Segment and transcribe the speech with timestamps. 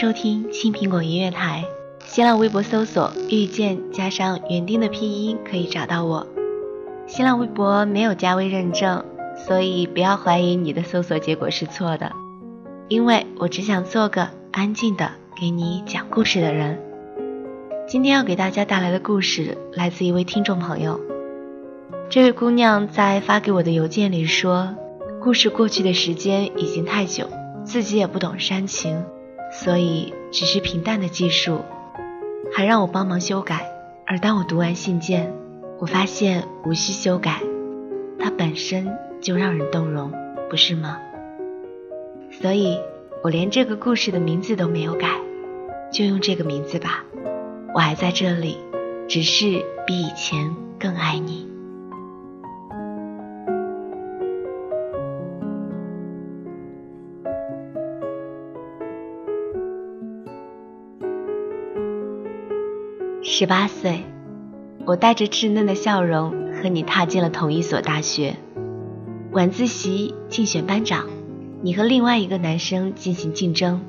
[0.00, 1.62] 收听青苹果音乐台。
[2.06, 6.26] 新浪微博搜索“遇见”加上园丁的拼音可以找到我。
[7.06, 9.04] 新浪微博没有加微认证，
[9.36, 12.12] 所以不要怀疑你的搜索结果是错的。
[12.88, 16.80] 因为我只想做个安静的给你讲故事的人。
[17.86, 20.98] 今天要给大家带来的故事来自一位听众朋友。
[22.08, 24.74] 这位姑娘在发给我的邮件里说，
[25.20, 27.28] 故事过去的时间已经太久。
[27.64, 29.04] 自己也不懂煽情，
[29.50, 31.64] 所以只是平淡的记述，
[32.52, 33.66] 还让我帮忙修改。
[34.06, 35.32] 而当我读完信件，
[35.78, 37.42] 我发现无需修改，
[38.18, 40.12] 它本身就让人动容，
[40.48, 40.98] 不是吗？
[42.30, 42.78] 所以，
[43.22, 45.20] 我连这个故事的名字都没有改，
[45.92, 47.04] 就用这个名字吧。
[47.74, 48.56] 我还在这里，
[49.08, 51.49] 只是比以前更爱你。
[63.40, 64.04] 十八岁，
[64.84, 68.36] 我带着稚嫩的笑容和你踏进了同一所大学。
[69.32, 71.08] 晚自习竞选班长，
[71.62, 73.80] 你和另外一个男生进行竞争，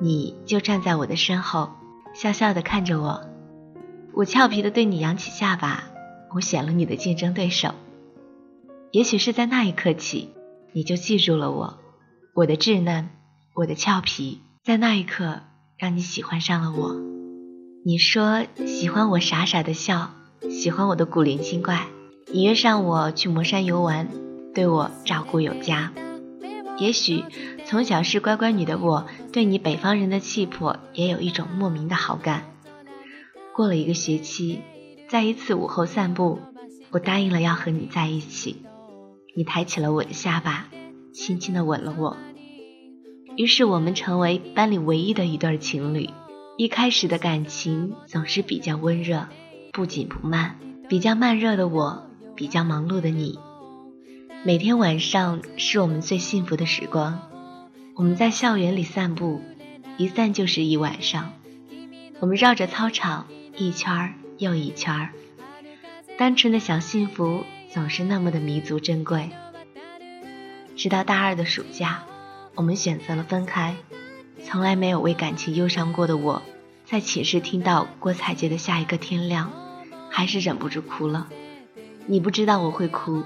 [0.00, 1.72] 你就站在我的身后，
[2.14, 3.24] 笑笑的看着我。
[4.14, 5.84] 我俏皮的对你扬起下巴，
[6.34, 7.74] 我选了你的竞争对手。
[8.92, 10.30] 也许是在那一刻起，
[10.72, 11.80] 你就记住了我，
[12.32, 13.10] 我的稚嫩，
[13.52, 15.40] 我的俏皮，在那一刻
[15.76, 17.13] 让你喜欢上了我。
[17.86, 20.14] 你说喜欢我傻傻的笑，
[20.48, 21.86] 喜欢我的古灵精怪。
[22.32, 24.08] 你约上我去魔山游玩，
[24.54, 25.92] 对我照顾有加。
[26.78, 27.22] 也许
[27.66, 32.54] 从小是乖乖女的我，对你北方人的气魄也有一种莫名的好感。
[33.54, 34.62] 过了一个学期，
[35.10, 36.38] 在一次午后散步，
[36.90, 38.62] 我答应了要和你在一起。
[39.36, 40.68] 你抬起了我的下巴，
[41.12, 42.16] 轻轻的吻了我。
[43.36, 46.08] 于是我们成为班里唯一的一对情侣。
[46.56, 49.26] 一开始的感情总是比较温热，
[49.72, 50.56] 不紧不慢，
[50.88, 53.40] 比较慢热的我，比较忙碌的你。
[54.44, 57.20] 每天晚上是我们最幸福的时光，
[57.96, 59.42] 我们在校园里散步，
[59.96, 61.32] 一散就是一晚上。
[62.20, 63.26] 我们绕着操场
[63.56, 65.10] 一圈儿又一圈儿，
[66.16, 69.30] 单纯的小幸福总是那么的弥足珍贵。
[70.76, 72.04] 直到大二的暑假，
[72.54, 73.74] 我们选择了分开。
[74.46, 76.42] 从来没有为感情忧伤过的我，
[76.84, 79.50] 在寝室听到郭采洁的《下一个天亮》，
[80.10, 81.28] 还是忍不住哭了。
[82.06, 83.24] 你不知道我会哭，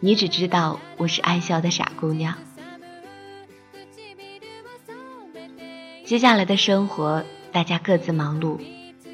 [0.00, 2.34] 你只知道我是爱笑的傻姑娘。
[6.04, 8.58] 接下来的生活，大家各自忙碌，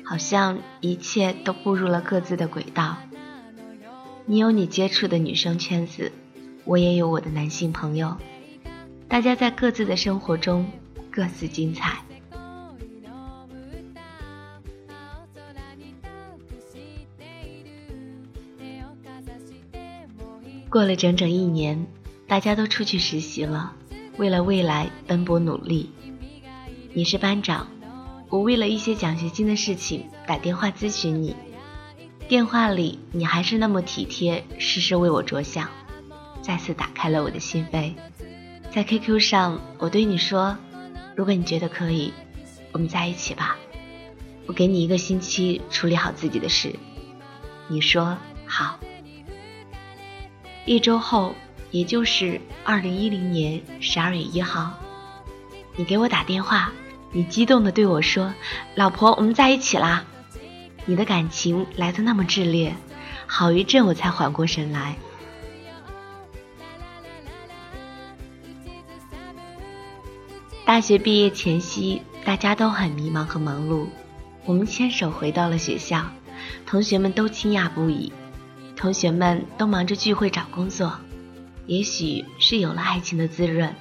[0.04, 2.96] 好像一切都步入了各自的轨道。
[4.24, 6.12] 你有你接触的女生圈子，
[6.64, 8.16] 我也有我的男性朋友，
[9.08, 10.66] 大家在各自的生活中。
[11.20, 12.02] 各自精彩。
[20.70, 21.86] 过了整整一年，
[22.26, 23.76] 大家都出去实习了，
[24.16, 25.90] 为了未来奔波努力。
[26.94, 27.68] 你是班长，
[28.30, 31.36] 我为了一些奖学金的事情打电话咨询你，
[32.28, 35.68] 电话里你还是那么体贴，事事为我着想，
[36.40, 37.92] 再次打开了我的心扉。
[38.70, 40.56] 在 QQ 上，我对你说。
[41.20, 42.14] 如果你觉得可以，
[42.72, 43.58] 我们在一起吧。
[44.46, 46.74] 我给你一个星期处理好自己的事。
[47.68, 48.80] 你说好。
[50.64, 51.34] 一周后，
[51.70, 54.72] 也就是二零一零年十二月一号，
[55.76, 56.72] 你给我打电话，
[57.12, 58.32] 你激动地对我说
[58.74, 60.06] ：“老婆，我们在一起啦！”
[60.86, 62.74] 你的感情来得那么炽烈，
[63.26, 64.96] 好一阵我才缓过神来。
[70.70, 73.88] 大学毕业前夕，大家都很迷茫和忙碌。
[74.44, 76.04] 我们牵手回到了学校，
[76.64, 78.12] 同学们都惊讶不已。
[78.76, 81.00] 同学们都忙着聚会找工作，
[81.66, 83.74] 也许是有了爱情的滋润，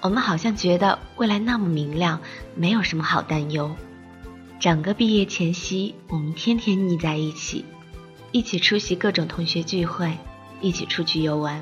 [0.00, 2.20] 我们好像觉得未来那么明亮，
[2.54, 3.74] 没有什么好担忧。
[4.60, 7.64] 整个毕业前夕，我们天天腻在一起，
[8.30, 10.16] 一起出席各种同学聚会，
[10.60, 11.60] 一起出去游玩，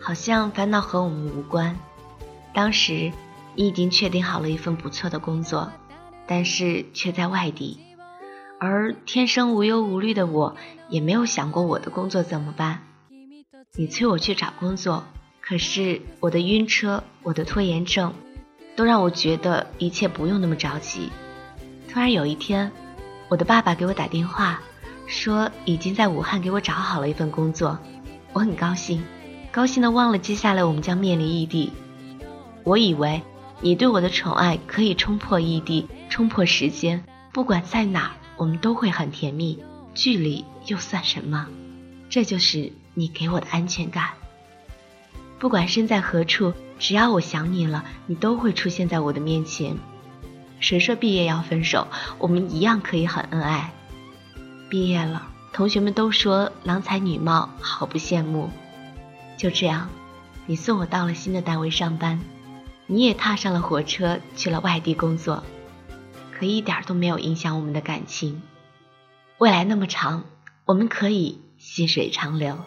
[0.00, 1.78] 好像烦恼和我们无关。
[2.52, 3.12] 当时。
[3.56, 5.72] 你已经确定好了一份不错的工作，
[6.26, 7.80] 但是却在外地，
[8.60, 10.54] 而天生无忧无虑的我，
[10.90, 12.82] 也没有想过我的工作怎么办。
[13.74, 15.04] 你催我去找工作，
[15.40, 18.12] 可是我的晕车、我的拖延症，
[18.76, 21.10] 都让我觉得一切不用那么着急。
[21.88, 22.70] 突然有一天，
[23.30, 24.60] 我的爸爸给我打电话，
[25.06, 27.78] 说已经在武汉给我找好了一份工作，
[28.34, 29.02] 我很高兴，
[29.50, 31.72] 高兴的忘了接下来我们将面临异地。
[32.62, 33.22] 我以为。
[33.60, 39.58] 你对我的宠爱可以冲破异地，冲破时间，不管在哪，我们都会很甜蜜。
[39.94, 41.46] 距离又算什么？
[42.10, 44.10] 这就是你给我的安全感。
[45.38, 49.76] 不管身在何处，只要我想你了，你都会出现在我的面前。
[50.60, 51.88] 谁说毕业要分手？
[52.18, 53.72] 我们一样可以很恩爱。
[54.68, 58.50] 毕业了，同学们都说郎才女貌，好不羡慕。
[59.38, 59.88] 就这样，
[60.44, 62.20] 你送我到了新的单位上班。
[62.88, 65.42] 你也踏上了火车，去了外地工作，
[66.32, 68.42] 可一点都没有影响我们的感情。
[69.38, 70.24] 未来那么长，
[70.64, 72.58] 我们可以细水长流。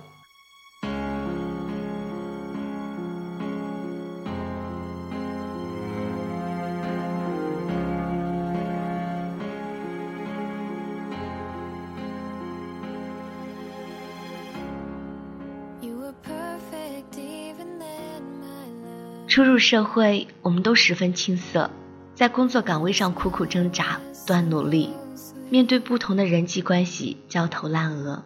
[19.30, 21.70] 初入社会，我们都十分青涩，
[22.16, 24.90] 在工作岗位上苦苦挣扎，不断努力，
[25.52, 28.24] 面对不同的人际关系，焦头烂额。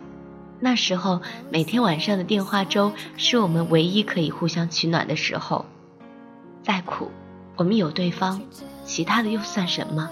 [0.61, 1.21] 那时候，
[1.51, 5.65] 每天晚上的电话粥是我们唯一可以互相取暖的时候。
[6.63, 7.11] 再苦，
[7.57, 8.41] 我们有对方，
[8.85, 10.09] 其他的又算什么？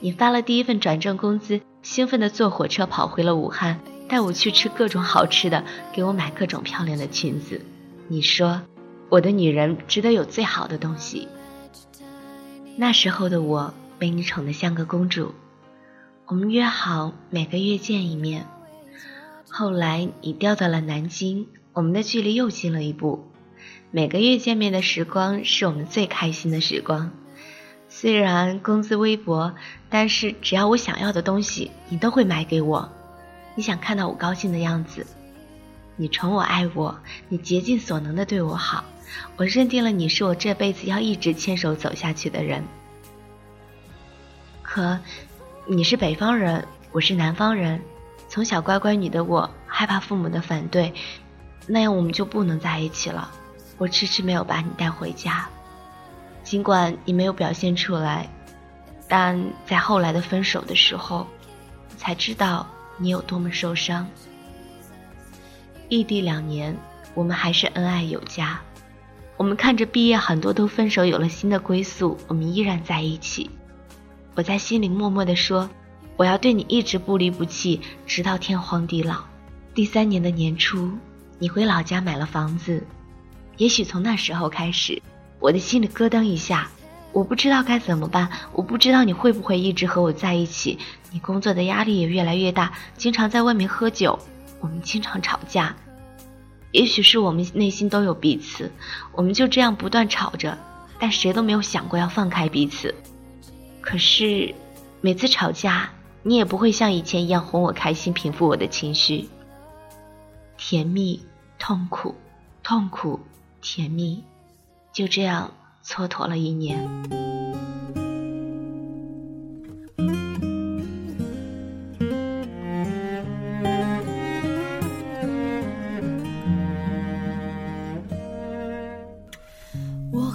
[0.00, 3.78] 你发了第一份转正工资，兴奋地坐火车跑回了武汉，
[4.08, 5.62] 带我去吃各种好吃的，
[5.92, 7.60] 给我买各种漂亮的裙子。
[8.08, 8.62] 你说。
[9.10, 11.28] 我的女人值得有最好的东西。
[12.76, 15.34] 那时候的我被你宠得像个公主，
[16.26, 18.46] 我们约好每个月见一面。
[19.48, 23.26] 后来你调到了南京，我们的距离又近了一步。
[23.90, 27.10] 每个月见面的时光是我们最开心的时光。
[27.88, 29.54] 虽然工资微薄，
[29.88, 32.92] 但是只要我想要的东西，你都会买给我。
[33.54, 35.06] 你想看到我高兴的样子，
[36.00, 36.96] 你宠我爱我，
[37.28, 38.84] 你竭尽所能的对我好。
[39.36, 42.62] 我认定了你是我这辈子要一直牵手走下去的人。
[44.62, 44.96] 可，
[45.66, 47.82] 你是北方人，我是南方人，
[48.28, 50.94] 从小乖乖女的我害怕父母的反对，
[51.66, 53.28] 那样我们就不能在一起了。
[53.76, 55.48] 我迟迟没有把你带回家，
[56.44, 58.28] 尽管你没有表现出来，
[59.08, 61.26] 但在后来的分手的时候，
[61.96, 62.64] 才知道
[62.98, 64.06] 你有多么受伤。
[65.88, 66.76] 异地两年，
[67.14, 68.60] 我们还是恩爱有加。
[69.36, 73.50] 我们看着毕业很多都分手，有了新的归宿，我们依然在一起。
[74.34, 75.70] 我在心里默默地说，
[76.16, 79.24] 我要对你一直不离不弃，直到天荒地老。
[79.74, 80.90] 第三年的年初，
[81.38, 82.84] 你回老家买了房子，
[83.56, 85.00] 也许从那时候开始，
[85.40, 86.68] 我的心里咯噔一下，
[87.12, 90.78] 我不知道该怎么办，我不知道你会不会一直和我在一起。
[91.12, 94.18] 你工作的压力也越来越大，经常在外面喝酒，
[94.60, 95.74] 我们经常吵架。
[96.72, 98.70] 也许是我们内心都有彼此，
[99.12, 100.58] 我们就这样不断吵着，
[100.98, 102.94] 但谁都没有想过要放开彼此。
[103.80, 104.54] 可是，
[105.00, 105.88] 每次吵架，
[106.22, 109.28] 你也不会像以前一样哄我开心，平复我的情绪。
[110.58, 111.24] 甜蜜，
[111.58, 112.14] 痛苦，
[112.62, 113.20] 痛苦，
[113.62, 114.22] 甜蜜，
[114.92, 116.86] 就这样蹉跎了一年。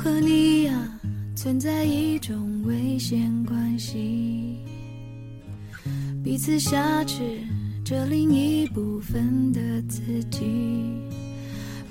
[0.03, 0.99] 和你呀
[1.33, 4.57] 存在一种危险关系。
[6.21, 7.39] 彼此挟持
[7.85, 10.41] 着另一部分的自己。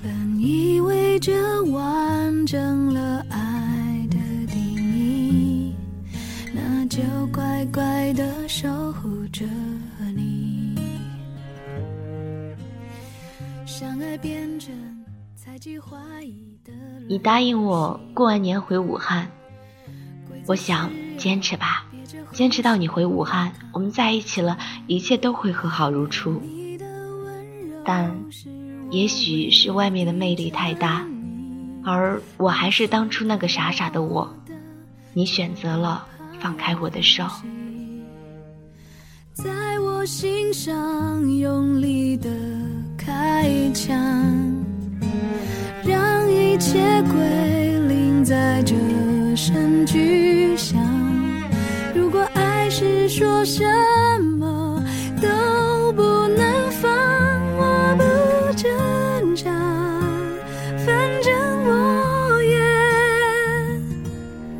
[0.03, 4.17] 本以为这完整了爱的
[4.51, 4.59] 定
[4.93, 5.73] 义
[6.53, 7.01] 那就
[7.33, 9.43] 乖乖的守护着
[10.15, 10.75] 你。
[13.65, 14.71] 相爱变成
[15.35, 16.52] 猜忌怀疑
[17.23, 19.27] 答应我过完年回武汉，
[20.47, 21.85] 我想坚持吧，
[22.31, 26.41] 坚持到你回武汉，我们在一起了，一切都会和好如初。
[27.85, 28.15] 但，
[28.89, 31.05] 也许是外面的魅力太大，
[31.83, 34.33] 而我还是当初那个傻傻的我，
[35.13, 36.05] 你选择了
[36.39, 37.25] 放开我的手。
[39.33, 42.29] 在我心上用力的
[42.97, 43.97] 开枪，
[46.73, 47.21] 让一切归
[47.87, 48.73] 零在这
[49.35, 50.81] 声巨响。
[51.93, 53.63] 如果爱是说什
[54.39, 54.83] 么
[55.21, 56.89] 都不能放，
[57.57, 58.03] 我不
[58.57, 59.51] 挣扎，
[60.83, 61.31] 反正
[61.67, 62.57] 我也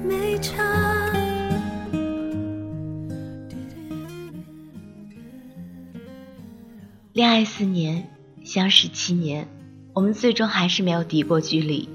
[0.07, 0.63] 没差。
[7.13, 8.07] 恋爱四年，
[8.43, 9.47] 相识七年，
[9.93, 11.89] 我们最终还是没有敌过距离。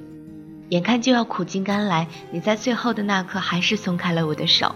[0.68, 4.75] 眼看就要苦尽甘来，你在最后的那刻还是松开了我的手。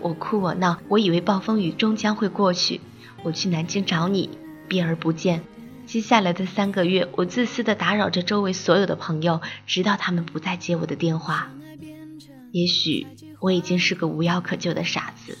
[0.00, 2.80] 我哭我闹，我以为暴风雨终将会过去。
[3.22, 4.30] 我去南京找你，
[4.66, 5.42] 避而不见。
[5.86, 11.50] 接下来的三个月，我自私的打扰着周围所有的朋友，直到他们不再接我的电话。
[12.52, 13.06] 也许
[13.40, 15.38] 我已经是个无药可救的傻子，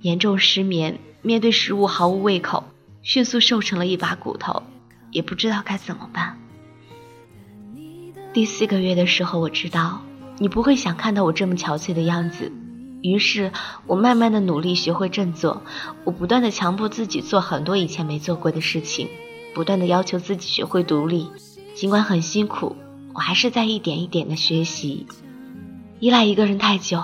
[0.00, 2.64] 严重失眠，面对食物毫无胃口。
[3.02, 4.62] 迅速瘦成了一把骨头，
[5.10, 6.38] 也不知道该怎么办。
[8.32, 10.00] 第四个月的时候，我知道
[10.38, 12.50] 你不会想看到我这么憔悴的样子，
[13.02, 13.52] 于是
[13.86, 15.62] 我慢慢的努力学会振作，
[16.04, 19.08] 我不断的强迫自己做很多以前没做过的事情，
[19.54, 21.28] 不断的要求自己学会独立，
[21.74, 22.74] 尽管很辛苦，
[23.12, 25.06] 我还是在一点一点的学习。
[26.00, 27.02] 依赖一个人太久，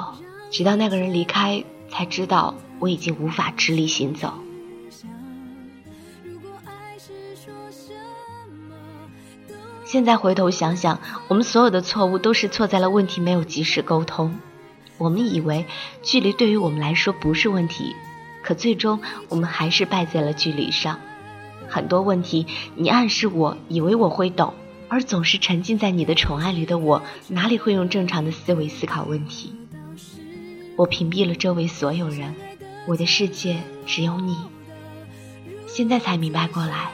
[0.50, 4.32] 直到那个人离开，才知道我已经无法直立行走。
[9.88, 14.38] 现在回头想想，我们所有的错误都是错在了问题没有及时沟通。
[14.98, 15.64] 我们以为
[16.02, 17.96] 距离对于我们来说不是问题，
[18.42, 21.00] 可最终我们还是败在了距离上。
[21.70, 24.52] 很多问题你暗示我，以为我会懂，
[24.88, 29.54] 而总是沉浸在你的宠爱里的我，哪里会用正常的思维思考问题？
[30.76, 32.34] 我屏蔽了周围所有人，
[32.86, 34.36] 我的世界只有你。
[35.66, 36.90] 现在才明白过来。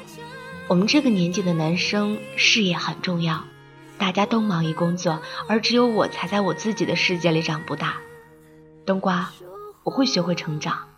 [0.67, 3.45] 我们这个年纪的男生事业很重要，
[3.99, 7.97] 大家都忙于工作，而只有我才在我自己的世界里长不大。
[8.87, 9.31] 冬瓜，
[9.83, 10.89] 我会学会成长。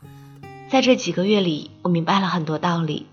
[0.68, 3.06] 在这几个月里，我明白了很多道理，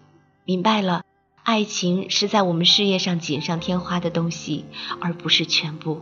[0.46, 1.04] 明白了
[1.42, 4.66] 爱情是在我们事业上锦上添花的东西，
[5.02, 6.02] 而不是全部。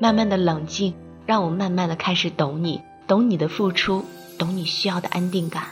[0.00, 0.94] 慢慢的冷静，
[1.26, 4.04] 让我慢慢的开始懂你，懂你的付出，
[4.36, 5.68] 懂你需要的安定感。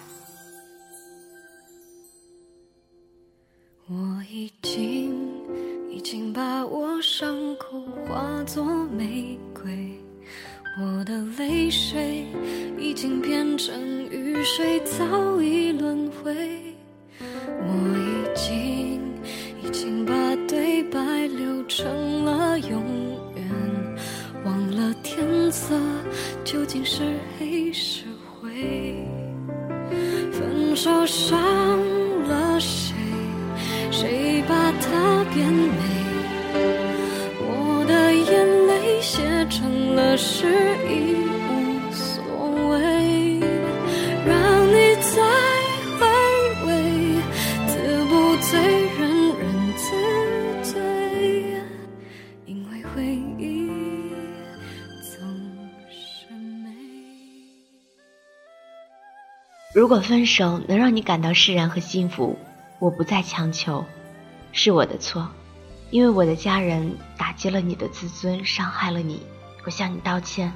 [3.89, 5.13] 我已经
[5.91, 9.91] 已经把我伤口化作玫瑰，
[10.81, 12.25] 我的泪水
[12.79, 13.75] 已经变成
[14.09, 16.72] 雨水，早已轮回。
[59.83, 62.39] 如果分手能让你感到释然和幸福。
[62.79, 63.85] 我不再强求，
[64.53, 65.29] 是我的错，
[65.91, 69.21] 因为我的家人打击了你的自尊，伤害了你，
[69.67, 70.53] 我向你道歉。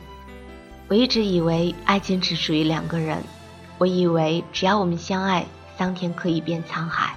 [0.86, 3.20] 我一直以为爱情只属于两个人，
[3.78, 5.44] 我以为只要我们相爱，
[5.76, 7.16] 桑田可以变沧海，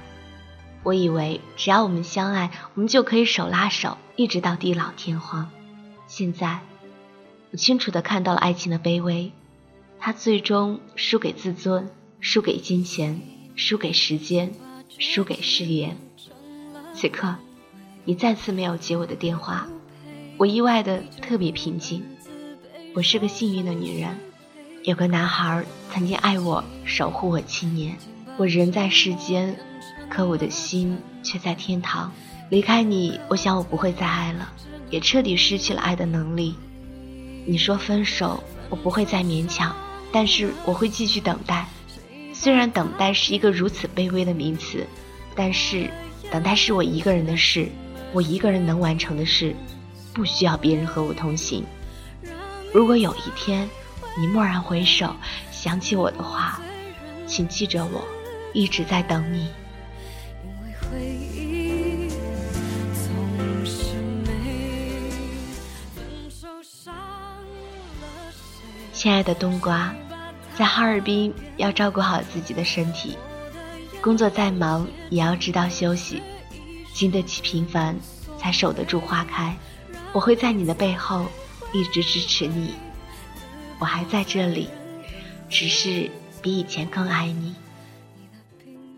[0.82, 5.48] 我以为只要我们相爱，我们就可以手拉手，一直到地老天荒。
[6.08, 6.62] 现在，
[7.51, 9.32] 我清楚的看到了爱情的卑微，
[10.00, 13.22] 它最终输给自尊，输给金钱，
[13.56, 14.52] 输给时间。
[14.98, 15.96] 输给誓言。
[16.94, 17.36] 此刻，
[18.04, 19.70] 你再次没有接我的电话，
[20.38, 22.04] 我意外的特别平静。
[22.94, 24.18] 我是个幸运的女人，
[24.84, 27.96] 有个男孩曾经爱我，守护我七年。
[28.36, 29.58] 我人在世间，
[30.10, 32.12] 可我的心却在天堂。
[32.50, 34.52] 离开你，我想我不会再爱了，
[34.90, 36.56] 也彻底失去了爱的能力。
[37.46, 39.74] 你说分手，我不会再勉强，
[40.12, 41.70] 但是我会继续等待。
[42.41, 44.88] 虽然等待是一个如此卑微的名词，
[45.36, 45.89] 但是
[46.31, 47.67] 等待是我一个人的事，
[48.13, 49.53] 我一个人能完成的事，
[50.13, 51.65] 不需要别人和我同行。
[52.74, 53.69] 如果有一天
[54.17, 55.13] 你蓦然回首，
[55.51, 56.62] 想起我的话，
[57.27, 58.08] 请记着我
[58.53, 59.50] 一直在等你。
[68.93, 69.93] 亲爱的冬瓜，
[70.60, 73.18] 在哈尔滨要照顾好自己的身体，
[74.01, 76.22] 工作再忙也要知道休息，
[76.94, 77.98] 经得起平凡，
[78.38, 79.56] 才守得住花开。
[80.12, 81.28] 我会在你的背后
[81.72, 82.74] 一直支持你，
[83.80, 84.68] 我还在这里，
[85.50, 86.12] 只是
[86.42, 87.56] 比以前更爱你。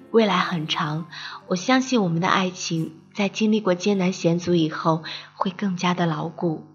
[0.10, 1.06] 未来很长，
[1.46, 5.04] 我相信我们的爱情在经历过艰难险阻以后，
[5.36, 6.66] 会更加的牢固，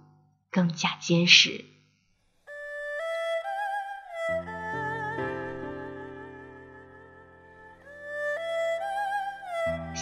[0.53, 1.65] 更加坚实。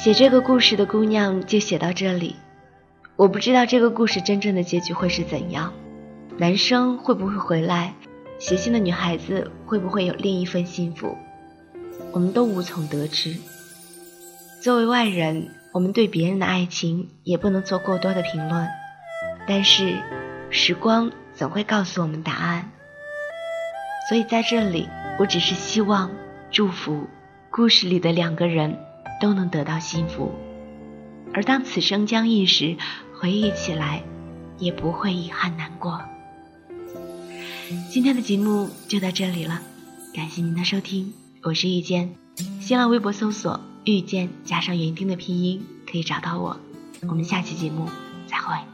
[0.04, 2.36] 写这个故事的姑娘就写到这里，
[3.16, 5.72] 我不知道这个故事真正的结局会是怎样，
[6.36, 7.94] 男生会不会回来，
[8.38, 11.16] 写信的女孩子会不会有另一份幸福，
[12.12, 13.34] 我们都无从得知。
[14.60, 18.68] 作为外人，我们对别人的爱情也不能做过多的评论，
[19.48, 19.96] 但是
[20.50, 22.72] 时光总会告诉我们答案。
[24.10, 24.86] 所以在这里，
[25.18, 26.10] 我只是希望
[26.50, 27.08] 祝福
[27.50, 28.76] 故事里的两个人。
[29.20, 30.32] 都能得到幸福，
[31.32, 32.76] 而当此生将异时，
[33.18, 34.02] 回忆起来，
[34.58, 36.00] 也不会遗憾难过。
[37.90, 39.62] 今天的节目就到这里了，
[40.12, 42.14] 感谢您的收听，我是遇见，
[42.60, 46.58] 新浪微博搜索“遇见”加上园丁的拼音可以找到我，
[47.08, 47.88] 我们下期节目
[48.26, 48.73] 再会。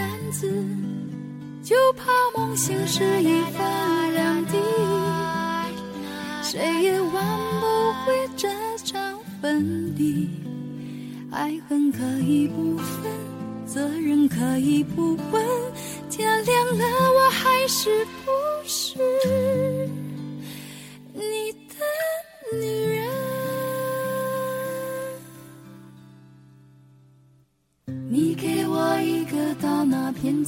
[0.31, 0.51] 子。
[1.61, 4.57] 就怕梦醒时已分两地，
[6.41, 7.23] 谁也挽
[7.59, 8.49] 不回这
[8.83, 10.27] 场分离。
[11.29, 13.11] 爱恨可以不分，
[13.65, 15.45] 责任可以不问，
[16.09, 18.31] 天亮了我还是不
[18.65, 18.97] 是？